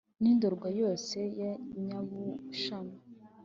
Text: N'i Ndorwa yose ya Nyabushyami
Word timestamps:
N'i 0.21 0.31
Ndorwa 0.37 0.69
yose 0.81 1.17
ya 1.39 1.51
Nyabushyami 1.85 2.97